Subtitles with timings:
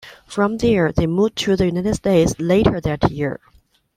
[0.25, 3.39] From there they moved to the United States later that year.